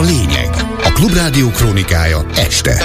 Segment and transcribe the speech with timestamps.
[0.00, 0.50] a lényeg.
[0.82, 2.84] A Klubrádió krónikája este.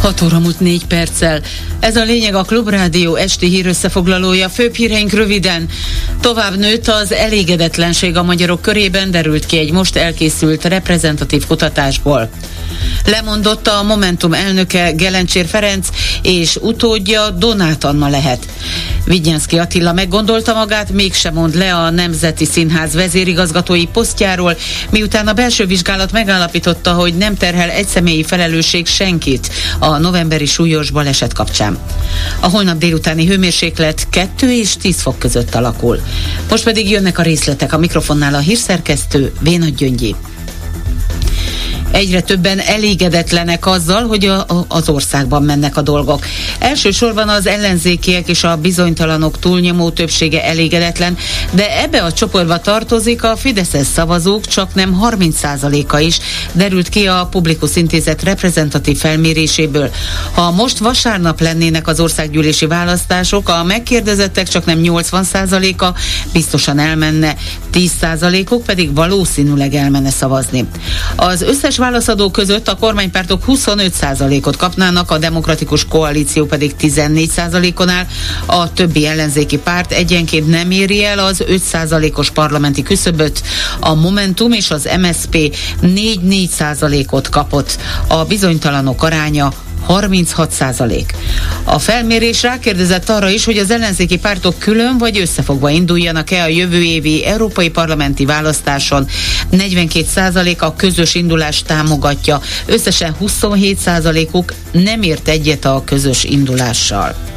[0.00, 1.40] Hat óra múlt négy perccel.
[1.80, 4.48] Ez a lényeg a Klubrádió esti hír összefoglalója.
[4.48, 5.68] Főbb híreink röviden.
[6.20, 12.30] Tovább nőtt az elégedetlenség a magyarok körében, derült ki egy most elkészült reprezentatív kutatásból.
[13.04, 15.88] Lemondott a Momentum elnöke Gelencsér Ferenc,
[16.26, 18.46] és utódja Donát Anna lehet.
[19.04, 24.56] Vigyenszki Attila meggondolta magát, mégsem mond le a Nemzeti Színház vezérigazgatói posztjáról,
[24.90, 31.32] miután a belső vizsgálat megállapította, hogy nem terhel egyszemélyi felelősség senkit a novemberi súlyos baleset
[31.32, 31.78] kapcsán.
[32.40, 36.00] A holnap délutáni hőmérséklet 2 és 10 fok között alakul.
[36.50, 40.14] Most pedig jönnek a részletek a mikrofonnál a hírszerkesztő Vénagy Gyöngyi
[41.90, 46.26] egyre többen elégedetlenek azzal, hogy a, a, az országban mennek a dolgok.
[46.58, 51.16] Elsősorban az ellenzékiek és a bizonytalanok túlnyomó többsége elégedetlen,
[51.50, 56.18] de ebbe a csoportba tartozik a Fideszes szavazók csak nem 30%-a is,
[56.52, 59.90] derült ki a Publikus Intézet reprezentatív felméréséből.
[60.34, 65.86] Ha most vasárnap lennének az országgyűlési választások, a megkérdezettek csak nem 80%-a
[66.32, 67.36] biztosan elmenne,
[67.72, 70.64] 10%-uk pedig valószínűleg elmenne szavazni.
[71.16, 78.06] Az összes válaszadók között a kormánypártok 25%-ot kapnának, a demokratikus koalíció pedig 14%-on áll,
[78.46, 83.42] a többi ellenzéki párt egyenként nem éri el az 5%-os parlamenti küszöböt,
[83.80, 87.78] a Momentum és az MSP 4-4%-ot kapott,
[88.08, 89.52] a bizonytalanok aránya
[89.86, 91.12] 36 százalék.
[91.64, 96.82] A felmérés rákérdezett arra is, hogy az ellenzéki pártok külön vagy összefogva induljanak-e a jövő
[96.82, 99.06] évi európai parlamenti választáson.
[99.50, 107.35] 42 százalék a közös indulást támogatja, összesen 27 százalékuk nem ért egyet a közös indulással.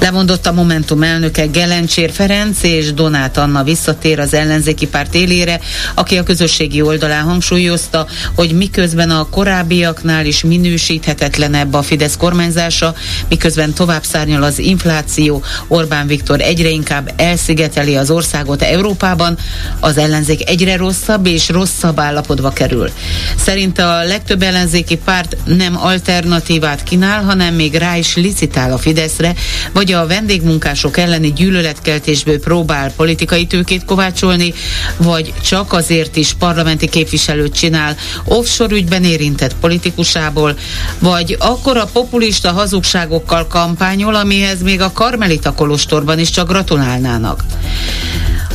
[0.00, 5.60] Lemondott a Momentum elnöke Gelencsér Ferenc és Donát Anna visszatér az ellenzéki párt élére,
[5.94, 12.94] aki a közösségi oldalán hangsúlyozta, hogy miközben a korábbiaknál is minősíthetetlenebb a Fidesz kormányzása,
[13.28, 19.38] miközben tovább szárnyal az infláció, Orbán Viktor egyre inkább elszigeteli az országot Európában,
[19.80, 22.90] az ellenzék egyre rosszabb és rosszabb állapotba kerül.
[23.36, 29.34] Szerinte a legtöbb ellenzéki párt nem alternatívát kínál, hanem még rá is licitál a Fideszre,
[29.72, 34.54] vagy hogy a vendégmunkások elleni gyűlöletkeltésből próbál politikai tőkét kovácsolni,
[34.96, 40.58] vagy csak azért is parlamenti képviselőt csinál offshore ügyben érintett politikusából,
[40.98, 47.44] vagy akkor a populista hazugságokkal kampányol, amihez még a Karmelita Kolostorban is csak gratulálnának.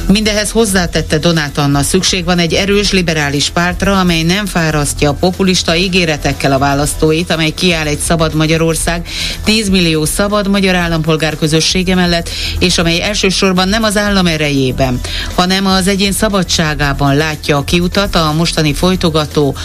[0.08, 5.75] Mindehez hozzátette Donát Anna, szükség van egy erős liberális pártra, amely nem fárasztja a populista
[5.75, 9.08] ígéretekkel a választóit, amely kiáll egy szabad Magyarország,
[9.44, 15.00] 10 millió szabad magyar állampolgár közössége mellett, és amely elsősorban nem az állam erejében,
[15.36, 19.56] hanem az egyén szabadságában látja a kiutat a mostani folytogató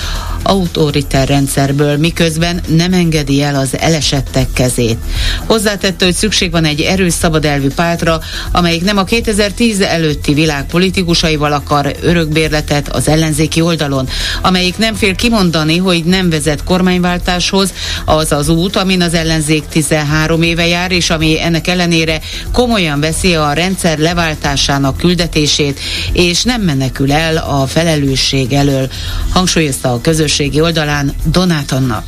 [0.42, 4.98] autoriter rendszerből, miközben nem engedi el az elesettek kezét.
[5.46, 8.20] Hozzátette, hogy szükség van egy erős szabad elvű pártra,
[8.52, 14.08] amelyik nem a 2010 előtti világ politikusaival akar örökbérletet az ellenzéki oldalon,
[14.42, 17.72] amelyik nem fél kimondani, hogy nem vezet kormányváltáshoz,
[18.04, 22.20] az az út, amin az ellenzék 13 éve jár, és ami ennek ellenére
[22.52, 25.80] komolyan veszi a rendszer leváltásának küldetését,
[26.12, 28.90] és nem menekül el a felelősség elől,
[29.30, 32.04] hangsúlyozta a közösségi oldalán Donát Anna.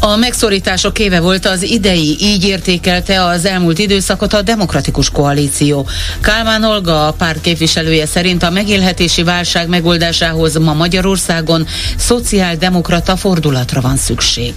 [0.00, 5.86] A megszorítások éve volt az idei, így értékelte az elmúlt időszakot a Demokratikus Koalíció.
[6.20, 13.96] Kálmán Olga, a párt képviselője szerint a megélhetési válság megoldásához ma Magyarországon szociáldemokrata fordulatra van
[13.96, 14.54] szükség.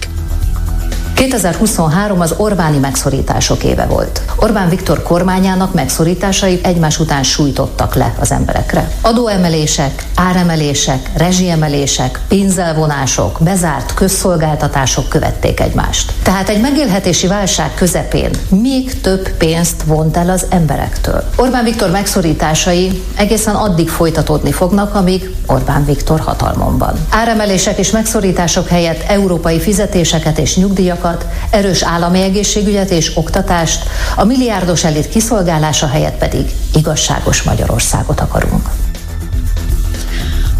[1.14, 4.22] 2023 az Orbáni megszorítások éve volt.
[4.36, 8.90] Orbán Viktor kormányának megszorításai egymás után sújtottak le az emberekre.
[9.00, 16.12] Adóemelések, áremelések, rezsiemelések, pénzelvonások, bezárt közszolgáltatások követték egymást.
[16.22, 21.24] Tehát egy megélhetési válság közepén még több pénzt vont el az emberektől.
[21.36, 26.94] Orbán Viktor megszorításai egészen addig folytatódni fognak, amíg Orbán Viktor hatalmon van.
[27.10, 33.84] Áremelések és megszorítások helyett európai fizetéseket és nyugdíjakat nyugdíjakat, erős állami egészségügyet és oktatást,
[34.16, 38.68] a milliárdos elit kiszolgálása helyett pedig igazságos Magyarországot akarunk.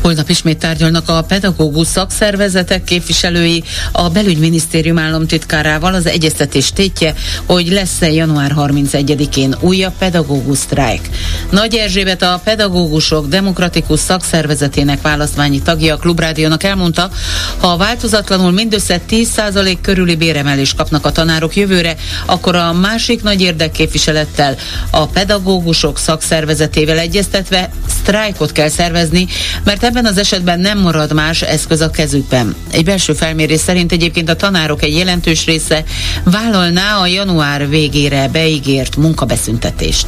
[0.02, 7.14] Holnap ismét tárgyalnak a pedagógus szakszervezetek képviselői a belügyminisztérium államtitkárával az egyeztetés tétje,
[7.46, 11.08] hogy lesz-e január 31-én újabb pedagógus sztrájk.
[11.50, 17.10] Nagy Erzsébet a pedagógusok demokratikus szakszervezetének választmányi tagja a Klubrádiónak elmondta,
[17.58, 24.56] ha változatlanul mindössze 10% körüli béremelést kapnak a tanárok jövőre, akkor a másik nagy érdekképviselettel,
[24.90, 29.26] a pedagógusok szakszervezetével egyeztetve sztrájkot kell szervezni,
[29.64, 32.54] mert ebben az esetben nem marad más eszköz a kezükben.
[32.70, 35.84] Egy belső felmérés szerint egyébként a tanárok egy jelentős része
[36.24, 40.06] vállalná a január végére beígért munkabeszüntetést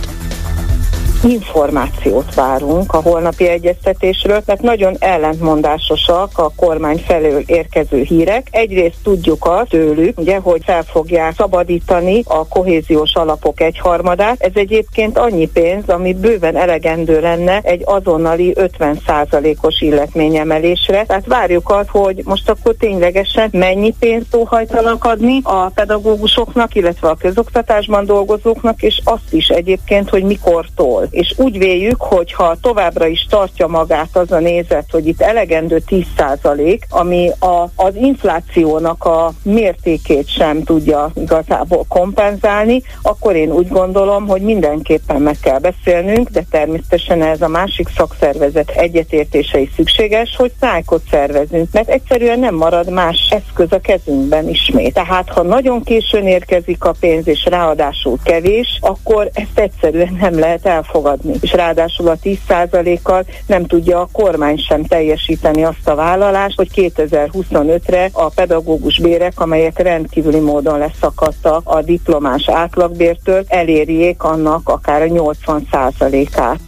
[1.24, 8.46] információt várunk a holnapi egyeztetésről, mert nagyon ellentmondásosak a kormány felől érkező hírek.
[8.50, 14.40] Egyrészt tudjuk azt tőlük, ugye, hogy fel fogják szabadítani a kohéziós alapok egyharmadát.
[14.40, 21.04] Ez egyébként annyi pénz, ami bőven elegendő lenne egy azonnali 50%-os illetményemelésre.
[21.04, 27.14] Tehát várjuk azt, hogy most akkor ténylegesen mennyi pénzt óhajtanak adni a pedagógusoknak, illetve a
[27.14, 33.26] közoktatásban dolgozóknak, és azt is egyébként, hogy mikortól és úgy véljük, hogy ha továbbra is
[33.30, 40.28] tartja magát az a nézet, hogy itt elegendő 10%, ami a, az inflációnak a mértékét
[40.28, 47.22] sem tudja igazából kompenzálni, akkor én úgy gondolom, hogy mindenképpen meg kell beszélnünk, de természetesen
[47.22, 53.28] ez a másik szakszervezet egyetértése is szükséges, hogy szájkot szervezünk, mert egyszerűen nem marad más
[53.30, 54.94] eszköz a kezünkben ismét.
[54.94, 60.66] Tehát ha nagyon későn érkezik a pénz, és ráadásul kevés, akkor ezt egyszerűen nem lehet
[60.66, 61.34] elfogadni fogadni.
[61.40, 68.08] És ráadásul a 10%-kal nem tudja a kormány sem teljesíteni azt a vállalást, hogy 2025-re
[68.12, 76.58] a pedagógus bérek, amelyek rendkívüli módon leszakadtak a diplomás átlagbértől, elérjék annak akár a 80%-át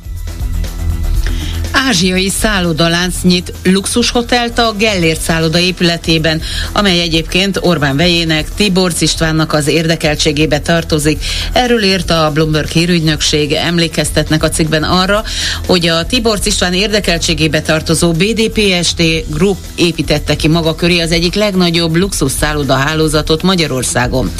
[1.89, 6.41] ázsiai szállodalánc nyit luxushotelt a Gellért szálloda épületében,
[6.73, 11.25] amely egyébként Orbán vejének, Tiborc Istvánnak az érdekeltségébe tartozik.
[11.53, 15.25] Erről írt a Bloomberg hírügynökség, emlékeztetnek a cikkben arra,
[15.67, 21.97] hogy a Tiborc István érdekeltségébe tartozó BDPST Group építette ki maga köré az egyik legnagyobb
[21.97, 24.31] luxus szálloda hálózatot Magyarországon.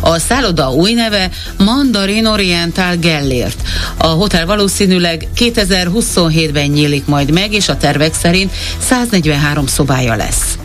[0.00, 3.62] A szálloda új neve Mandarin Oriental Gellért.
[3.96, 10.58] A hotel valószínűleg 2027-ben nyílik majd meg, és a tervek szerint 143 szobája lesz.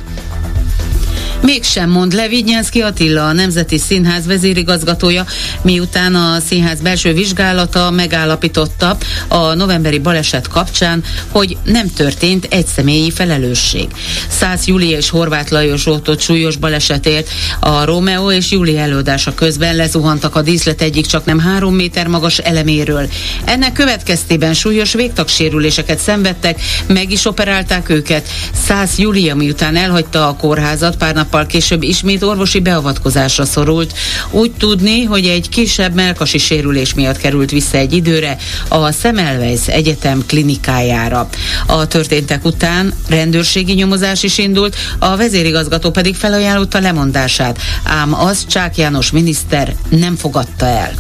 [1.44, 5.26] Mégsem mond le Vignyánszki Attila, a Nemzeti Színház vezérigazgatója,
[5.62, 8.98] miután a színház belső vizsgálata megállapította
[9.28, 13.88] a novemberi baleset kapcsán, hogy nem történt egy személyi felelősség.
[14.28, 17.30] Száz Júlia és Horváth Lajos ott súlyos balesetért
[17.60, 22.38] a Romeo és Júli előadása közben lezuhantak a díszlet egyik csak nem három méter magas
[22.38, 23.10] eleméről.
[23.46, 28.30] Ennek következtében súlyos végtagsérüléseket szenvedtek, meg is operálták őket.
[28.66, 33.94] Száz Júlia miután elhagyta a kórházat pár nap nappal később ismét orvosi beavatkozásra szorult.
[34.32, 38.38] Úgy tudni, hogy egy kisebb melkasi sérülés miatt került vissza egy időre
[38.68, 41.30] a Semmelweis Egyetem klinikájára.
[41.68, 48.78] A történtek után rendőrségi nyomozás is indult, a vezérigazgató pedig felajánlotta lemondását, ám az Csák
[48.78, 50.94] János miniszter nem fogadta el.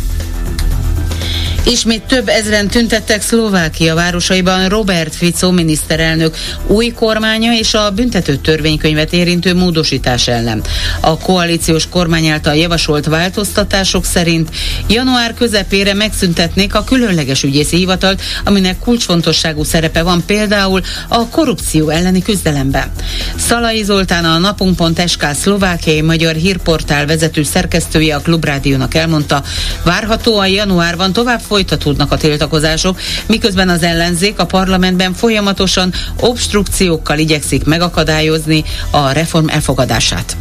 [1.65, 6.35] Ismét több ezren tüntettek Szlovákia városaiban Robert Fico miniszterelnök
[6.67, 10.61] új kormánya és a büntető törvénykönyvet érintő módosítás ellen.
[10.99, 14.49] A koalíciós kormány által javasolt változtatások szerint
[14.87, 22.21] január közepére megszüntetnék a különleges ügyészi hivatalt, aminek kulcsfontosságú szerepe van például a korrupció elleni
[22.21, 22.91] küzdelemben.
[23.35, 29.43] Szalai Zoltán a napunk.sk szlovákiai magyar hírportál vezető szerkesztője a Klubrádiónak elmondta,
[29.83, 38.63] várhatóan januárban tovább folytatódnak a tiltakozások, miközben az ellenzék a parlamentben folyamatosan obstrukciókkal igyekszik megakadályozni
[38.91, 40.37] a reform elfogadását.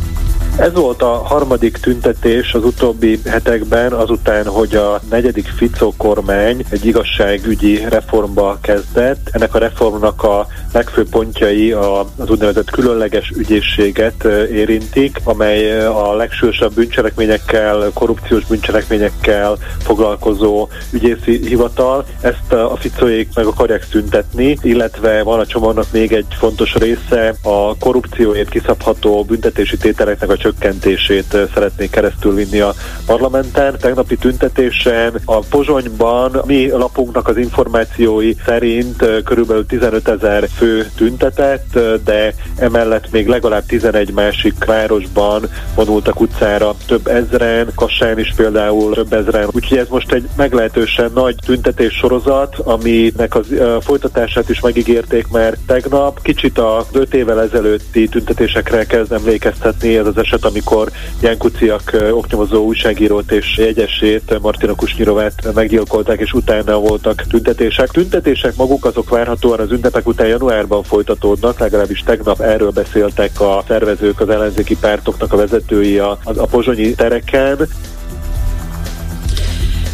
[0.56, 6.86] Ez volt a harmadik tüntetés az utóbbi hetekben, azután, hogy a negyedik Fico kormány egy
[6.86, 9.28] igazságügyi reformba kezdett.
[9.30, 17.90] Ennek a reformnak a legfőbb pontjai az úgynevezett különleges ügyészséget érintik, amely a legsősebb bűncselekményekkel,
[17.94, 22.04] korrupciós bűncselekményekkel foglalkozó ügyészi hivatal.
[22.20, 27.76] Ezt a Ficoék meg akarják szüntetni, illetve van a csomagnak még egy fontos része, a
[27.78, 32.74] korrupcióért kiszabható büntetési tételeknek a csökkentését szeretnék keresztül vinni a
[33.06, 33.76] parlamenten.
[33.80, 42.34] Tegnapi tüntetésen a Pozsonyban mi lapunknak az információi szerint körülbelül 15 ezer fő tüntetett, de
[42.56, 49.48] emellett még legalább 11 másik városban vonultak utcára több ezren, Kassán is például több ezren.
[49.52, 53.46] Úgyhogy ez most egy meglehetősen nagy tüntetés sorozat, aminek az
[53.80, 56.22] folytatását is megígérték már tegnap.
[56.22, 62.64] Kicsit a 5 évvel ezelőtti tüntetésekre kezd emlékeztetni ez az eset, amikor Ján Kuciak oknyomozó
[62.64, 67.88] újságírót és jegyesét, Martina Kusnyirovát meggyilkolták, és utána voltak tüntetések.
[67.88, 74.20] Tüntetések maguk azok várhatóan az ünnepek után januárban folytatódnak, legalábbis tegnap erről beszéltek a szervezők,
[74.20, 77.68] az ellenzéki pártoknak a vezetői a, a pozsonyi tereken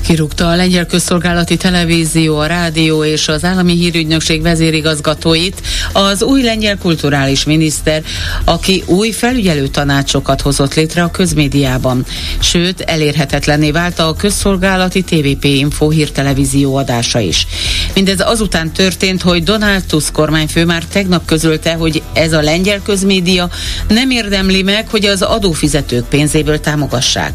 [0.09, 5.63] kirúgta a lengyel közszolgálati televízió, a rádió és az állami hírügynökség vezérigazgatóit
[5.93, 8.03] az új lengyel kulturális miniszter,
[8.45, 12.05] aki új felügyelő tanácsokat hozott létre a közmédiában.
[12.39, 17.47] Sőt, elérhetetlenné vált a közszolgálati TVP Info hírtelevízió adása is.
[17.95, 23.51] Mindez azután történt, hogy Donald Tusk kormányfő már tegnap közölte, hogy ez a lengyel közmédia
[23.89, 27.33] nem érdemli meg, hogy az adófizetők pénzéből támogassák.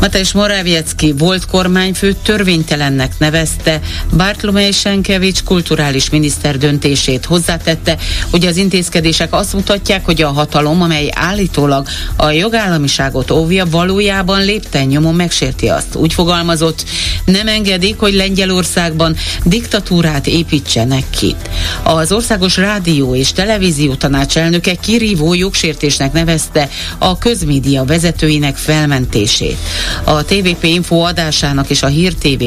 [0.00, 3.80] Mateusz Morawiecki volt kormányfő törvénytelennek nevezte
[4.16, 7.24] Bartlomei Senkevics kulturális miniszter döntését.
[7.24, 7.96] Hozzátette,
[8.30, 14.86] hogy az intézkedések azt mutatják, hogy a hatalom, amely állítólag a jogállamiságot óvja, valójában lépten
[14.86, 15.94] nyomon megsérti azt.
[15.94, 16.84] Úgy fogalmazott,
[17.24, 21.36] nem engedik, hogy Lengyelországban diktatúrát építsenek ki.
[21.82, 29.56] Az Országos Rádió és Televízió tanácselnöke kirívó jogsértésnek nevezte a közmédia vezetőinek felmentését.
[30.04, 32.42] A TVP Info adásának és a Hír TV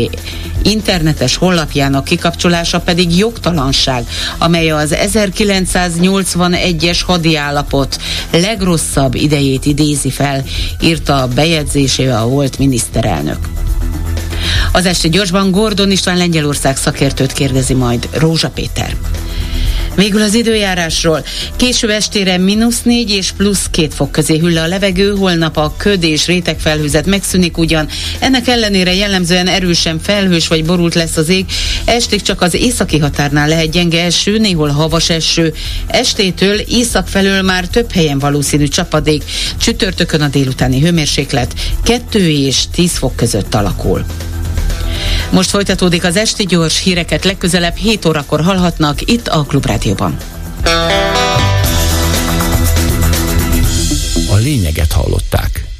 [0.64, 4.06] internetes honlapjának kikapcsolása pedig jogtalanság,
[4.38, 10.44] amely az 1981-es hadiállapot legrosszabb idejét idézi fel,
[10.82, 13.38] írta a bejegyzésével a volt miniszterelnök.
[14.72, 18.96] Az este gyorsban Gordon István Lengyelország szakértőt kérdezi majd Rózsa Péter.
[19.96, 21.26] Végül az időjárásról.
[21.56, 26.04] Késő estére mínusz 4 és plusz 2 fok közé hüll a levegő, holnap a köd
[26.04, 27.88] és rétegfelhőzet megszűnik ugyan.
[28.20, 31.46] Ennek ellenére jellemzően erősen felhős vagy borult lesz az ég.
[31.86, 35.54] Estig csak az északi határnál lehet gyenge eső, néhol havas eső.
[35.88, 39.24] Estétől észak felől már több helyen valószínű csapadék.
[39.58, 44.06] Csütörtökön a délutáni hőmérséklet 2 és 10 fok között alakul.
[45.30, 50.18] Most folytatódik az esti gyors híreket legközelebb 7 órakor hallhatnak itt a Klubrádióban.
[54.30, 55.71] A lényeget hallották.